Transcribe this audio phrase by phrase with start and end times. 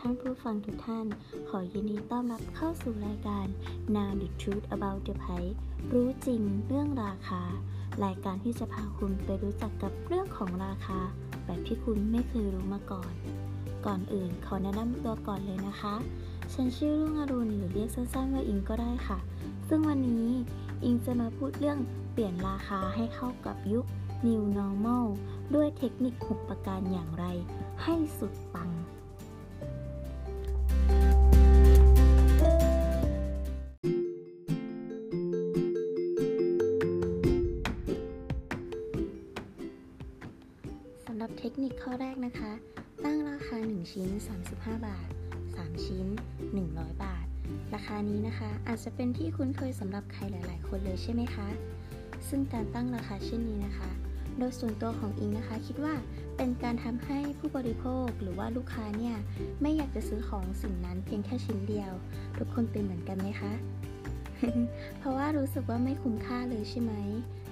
[0.00, 1.06] ท่านผู้ฟังทุกท่าน
[1.48, 3.46] ขอยินดีต้อนรับเข้าสู่รายการ
[3.94, 5.54] Now the Truth About the Price
[5.92, 7.42] รู้จริงเรื่องราคา
[8.04, 10.98] รายการที่จะพาคุณไปรู้จักกับเรื่องของราคา
[11.44, 13.12] แบบที่คุณไม่เคยรู้มาก่อน
[13.86, 15.94] ก่อนอื่นขอแนะนำตัวก่อนเลยนะคะ
[16.52, 19.18] ฉันชื่อรุ่งอรุณหรือเรียกสั้นๆว่าอิงก็ได้ค่ะ
[19.68, 20.28] ซึ่งวันนี้
[20.84, 21.78] อิงจะมาพูดเรื่อง
[22.12, 23.84] เปลี่ยนราคาให้เข้ากับยุค
[24.26, 25.06] New Normal
[25.54, 27.24] ด้วยเทคนิค 6 ประการอย่างไร
[27.82, 28.70] ให้สุดปัง
[41.48, 42.52] ทคนิคข้อแรกนะคะ
[43.04, 44.08] ตั้งราคา 1 ชิ้น
[44.46, 45.08] 35 บาท
[45.46, 46.06] 3 ชิ้น
[46.52, 47.26] 100 บาท
[47.74, 51.48] ราคานี้นะคะ อาจจะเป็นที่คุ้นเคยสำหรับใครหลาย ๆ คนเลยใช่ไหมคะ
[52.28, 53.90] ซึ่งการตั้งราคาเช่นนี้นะคะ
[54.38, 55.94] โดยส่วนตัวของอิงนะคะ คิดว่า
[56.36, 59.16] เป็นการทำให้ผู้บริโภคหรือว่าลูกค้าเนี่ย
[59.62, 61.92] ไม่อยากจะซื้อของสิ่งนั้นเพียงแค่ชิ้นเดียว
[62.38, 63.52] ทุกคนเป็นเหมือนกันไหมคะ
[64.98, 66.92] เพราะว่ารู้สึกว่าไม่คุ้มค่าเลยใช่ไหม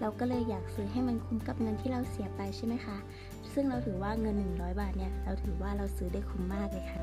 [0.00, 2.96] เราก็เลยอยากซื้อให้มันคุ้มกับเงินที่เราเสียไปใช่ไหมคะ
[3.54, 7.00] ซึ่งเราถือว่าเงิน 100 บาทเนี่ยเราถือว่าเราซื้อได้คุ้มมากเลยค่ะ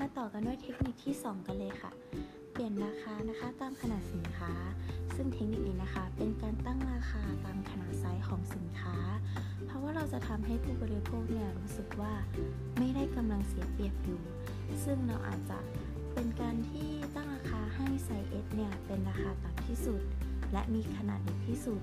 [0.00, 1.90] มาต่อกันด้วยเทคนิคที่ 2 กันเลยค่ะ
[2.52, 4.52] เปลี่ยนราคานะคะตามขนาดสินค้า
[5.14, 8.96] ซึ่งเทคนิคนี้นะคะ เป็นการตั้งราคาตามขนาดไซส์ของสินค้า
[9.66, 12.12] เพราะว่าเราจะทำให้ผู้บริโภคเนี่ยรู้สึกว่า
[12.78, 14.22] ไม่ได้กำลังเสียเปรียบอยู่
[14.84, 15.58] ซึ่งเราอาจจะ
[16.14, 20.00] เป็นการที่ตั้งราคาให้ไซส์ S เนี่ยเป็นราคาต่ำที่สุด
[20.52, 21.80] และมีขนาดเล็กที่สุด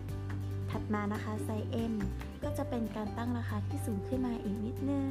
[0.72, 1.94] ถัดมานะคะไซส์ M
[2.44, 5.10] ก็จะเป็นการตั้งราคาที่สูงขึ้นมาอีกนิดนึง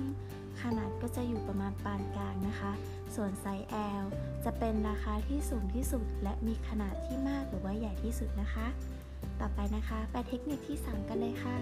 [0.63, 2.73] ขนาดก็จะอยู่ประมาณปานกลางนะคะ
[3.15, 3.69] ส่วนไซส์
[4.03, 4.05] L
[4.45, 8.67] จะเป็นราคาที่สูงที่สุด และมีขนาดที่มากหรือว่าใหญ่ที่สุดนะคะ
[9.41, 11.57] ต่อไปนะคะ ไปเทคนิคที่ 3 กันเลยค่ะ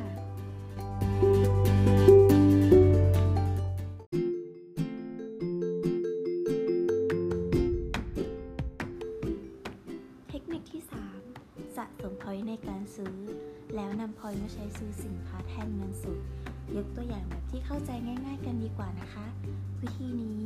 [15.67, 16.19] นค้าแทนเงินสด
[16.77, 19.27] ยกตัวอย่างแบบที่เข้าใจง่าย ๆ กันดีกว่านะคะ
[19.81, 20.45] วิธีนี้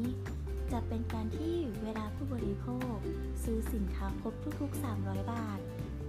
[0.72, 2.96] จะเป็นการที่เวลาผู้บริโภค
[3.42, 5.58] ซื้อสินค้าครบทุกๆ 300 บาท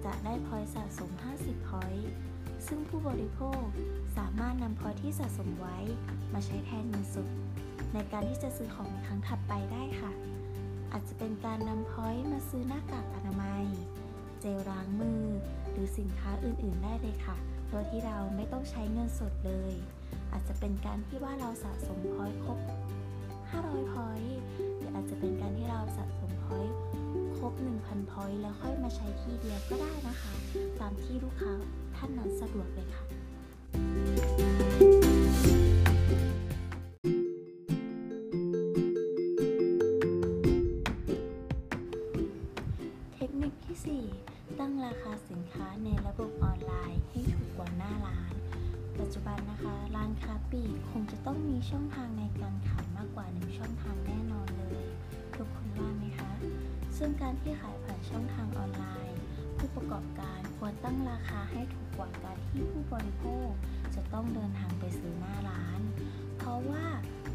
[0.06, 1.94] จะได้พอยสะสม 50พอย
[2.68, 3.62] ซึ่งผู้บริโภค
[4.18, 5.78] สามารถนำพอยที่สะสมไว้
[6.34, 7.28] มาใช้แทนเงินสด
[7.94, 10.12] ในการที่จะซื้อของในครั้งถัดไปได้ค่ะ
[10.92, 13.66] อาจจะเป็นการนำพอยมาซื้อหน้ากากอนามัย
[14.42, 15.24] เจลล้างมือ
[15.72, 17.38] หรือสินค้าอื่นๆได้เลยค่ะ
[17.70, 19.74] โดยที่เราไม่ต้องใช้เงินสดเลย
[20.32, 22.60] อาจจะเป็นการที่ว่าเราสะสม point ครบ
[23.26, 24.40] 500 point
[24.78, 26.76] หรืออาจจะเป็นการที่เราสะสม point
[27.38, 30.34] ครบ 1,000 point แล้วค่อยมาใช้ที่เดียวก็ได้นะคะ
[30.80, 31.54] ตามที่ลูกค้า
[31.96, 33.04] ท่านนั้นสะดวกเลยค่ะ
[50.52, 54.86] ปีกคงจะต้องมีช่องทางในการขายมากกว่าหนึ่งช่องทางแน่นอนเลย
[55.36, 56.32] ทุกคนว่าไหมคะ
[56.98, 59.20] ซึ่งการที่ขายผ่านช่องทางออนไลน์
[59.58, 63.50] ผู้ประกอบการควรตั้งราคาให้ถูกกว่าการที่ผู้บริโภค
[63.96, 65.82] จะต้องเดินทางไปซื้อหน้าร้าน
[66.38, 66.86] เพราะว่า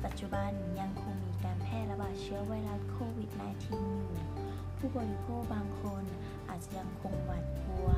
[0.05, 0.51] ปัจจุบัน
[0.81, 4.25] ยังคงมีการแพร่ระบาดเชื้อไวรัสโควิด -19 อยู่
[4.79, 6.05] ผู้บริโภคบางคน
[6.49, 7.89] อาจจะยังคงหวาดกลัว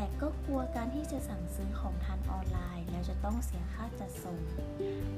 [0.00, 4.38] แต่ก็กลัวการที่จะสั่งซื้อของทางออนไลน์ แล้วจะต้องเสียค่าจัดส่ง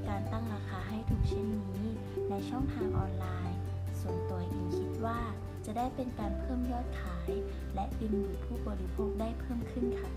[0.09, 1.85] การตั้งราคาให้ถูกเช่นนี้
[2.31, 3.59] ในช่องทางออนไลน์
[4.01, 5.19] ส่วนตัวอิงคิดว่า
[5.67, 7.31] จะได้เป็นการเพิ่มยอดขาย
[7.75, 10.11] และดึงดูดผู้บริโภคได้เพิ่มขึ้นค่ะ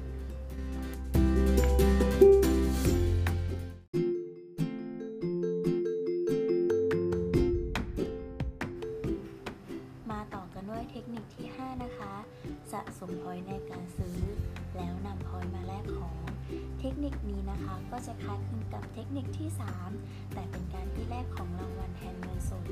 [17.48, 19.50] นิคนี้นะคะ ก็จะคล้ายคลึงกับเทคนิคที่
[19.92, 22.66] 3 แต่เป็นการที่แลกของรางวัลแทนเงินสด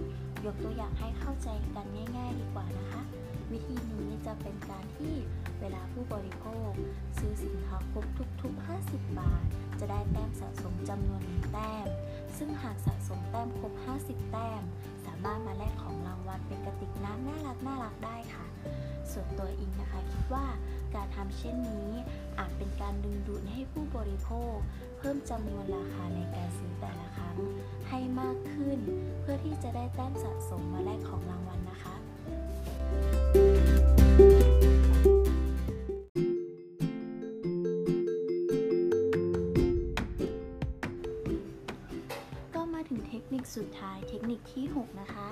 [0.46, 1.88] ยกตัวอย่างให้เข้าใจกัน
[2.18, 3.02] ง่าย ๆ ดีกว่านะคะ
[3.52, 5.16] วิธีนี้จะเป็นการที่
[5.60, 6.72] เวลาผู้บริโภค
[7.18, 8.06] ซื้อสินค้าครบ
[8.42, 9.46] ทุก ๆ 50 บาท
[9.80, 11.88] จะได้แต้มสะสมจำนวนหนึ่งแต้ม
[12.38, 14.64] ซึ่งหากสะสมแต้มครบ 50 แต้ม
[15.06, 18.46] สามารถมาแลกของรางวัลเป็นกระติกน้ำน่ารักน่ารักได้ค่ะ
[19.12, 20.46] ส่วนตัวอิงนะคะคิดว่า
[20.96, 21.90] การทำเช่นนี้
[22.40, 24.56] อาจเป็นการดึงดูดให้ผู้บริโภค
[24.98, 27.38] เพิ่มจำนวนราคาในการซื้อแต่ละครั้ง
[27.90, 28.80] ให้มากขึ้น
[29.22, 31.96] เพื่อที่จะได้แต้มสะสมมาแลกของรางวัลนนะคะ
[42.56, 45.28] ก็มาถึงเทคนิคสุดท้ายเทคนิคที่ 6 นะคะ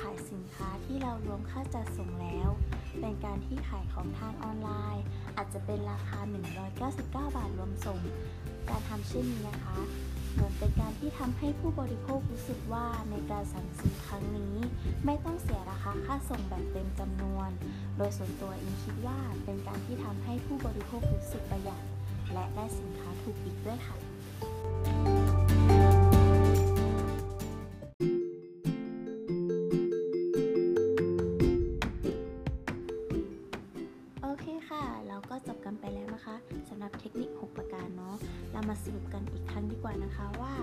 [0.00, 2.50] ขายสินค้าที่เรารวมค่าจัดส่งแล้ว
[3.00, 5.04] เป็นการที่ขายของทางออนไลน์
[5.36, 6.18] อาจจะเป็นราคา
[6.74, 7.98] 199 บาทรวมส่ง
[8.70, 9.76] การทำเช่นนี้นะคะ
[10.32, 14.56] เหมือนเป็นการที่ทำให้ผู้บริโภครู้สึกว่าในการสั่งซื้อครั้งนี้
[15.04, 17.50] ไม่ต้องเสียราคาค่าส่งแบบเต็มจำนวน
[17.96, 21.82] โดยส่วนตัวอิงคิดว่าเป็นการที่ทำให้ผู้บริโภครู้สึกประหยัด
[22.32, 23.96] และได้สินค้าถูกอีกด้วยค่ะ
[38.68, 40.54] มาสรุปกันอีกครั้งดีกว่านะคะว่า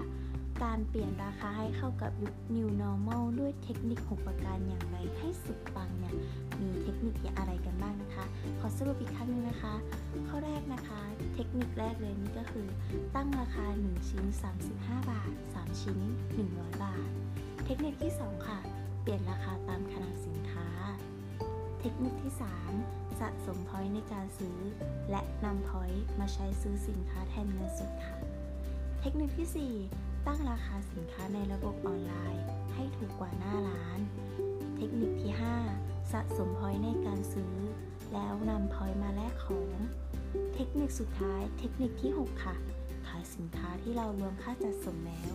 [0.63, 6.15] การเปลี่ยนราคาให้เข้ากับยุค New Normal ด้วยเทคนิค 6 ประการอย่างไรให้สุดปังเนี่ย
[6.62, 8.25] มีเทคนิคอะไรกันบ้างนะคะ
[8.59, 9.74] ขอสรุปอีกครั้งหนึงนะคะ
[10.27, 11.01] ข้อแรกนะคะ
[11.36, 12.68] เทคนิคแรกเลยนี่ก็คือ
[13.15, 14.25] ตั้งราคา 1 ชิ้น
[14.68, 16.00] 35 บาท 3 ชิ้น
[16.42, 17.07] 100 บาท
[17.65, 18.59] เทคนิคที่ 2 ค่ะ
[19.01, 20.68] เปลี่ยนราคาตามขนาดสินค้า
[21.83, 22.33] เทคนิคที่
[22.78, 24.57] 3 สะสมพอยต์ในการซื้อ
[25.12, 28.16] และนำ point มาใช้ซื้อสินค้าแทนเงินสดค่ะ
[29.01, 34.00] เทคนิคที่ 4 ตั้งราคาสินค้าในระบบออนไลน์ ให้ถูกกว่าหน้าร้าน
[34.78, 35.33] เทคนิคที่
[35.74, 37.56] 5 สะสม point ในการซื้อ
[38.13, 39.72] แล้วนำ point มาแลกของ
[40.56, 42.56] เทคนิคสุดท้ายเทคนิคที่ 6 ค่ะ
[43.07, 45.31] ขายสินค้าที่เรารวมค่าจัดส่งแล้ว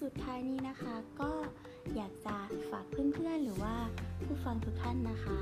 [0.00, 1.32] สุดท้ายนี้นะคะก็
[1.96, 2.36] อยากจะ
[2.70, 3.76] ฝากเพื่อนๆ หรือว่า
[4.24, 5.38] ผู้ฟังทุกท่านนะคะ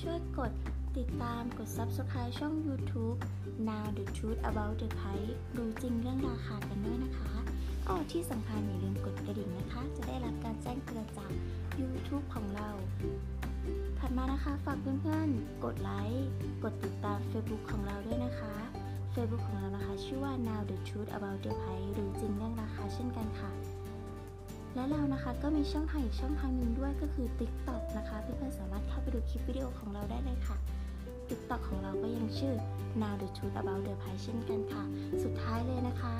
[0.00, 0.52] ช่วยกด
[0.98, 3.18] ติดตามกด Subscribe ช่อง YouTube
[3.68, 7.32] Now the Truth About the Price รู้จริงเรื่องราคากันด้วยนะคะ
[7.88, 11.30] อ๋อที่สำคัญอย่าลืมกดกระดิ่งนะคะ จะได้รับการแจ้งเตือนจาก
[11.80, 12.70] YouTube ของเรา
[13.98, 16.28] ถัดมานะคะฝากเพื่อนๆ กดไลค์
[16.62, 18.54] กดติดตาม Facebook ของเราด้วยนะคะ
[19.14, 23.52] Facebook ของเรานะคะ ชื่อว่า Now the Truth About the Price รู้จริงเรื่องราคาเช่นกันค่ะ
[24.74, 30.56] และเรานะคะก็มีช่องทางอีกช่องทางหนึ่งด้วยก็คือ TikTok นะคะเพื่อนๆสามารถเข้าไปดูคลิปวิดีโอของเราได้เลยค่ะ
[31.28, 32.54] TikTok ของเราก็ยังชื่อ
[33.00, 34.84] Now the Truth About the Pie เช่นกันค่ะ
[35.22, 36.14] สุดท้ายเลยนะคะ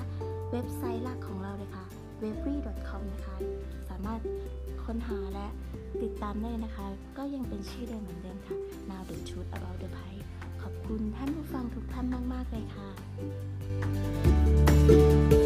[0.52, 1.84] เว็บไซต์หลักของเราเลยค่ะ
[2.22, 2.56] w e b r y
[2.88, 3.36] c o m นะคะ
[3.88, 4.20] สามารถ
[4.84, 5.46] ค้นหาและ
[6.02, 6.86] ติดตามได้นะคะ
[7.18, 8.56] ก็ยังเป็นชื่อเดิมเหมือนเดิมค่ะ
[8.90, 10.20] Now the Truth About the Pie
[10.62, 15.37] ขอบคุณท่านผู้ฟังทุกท่านมาก ๆ เลยค่ะ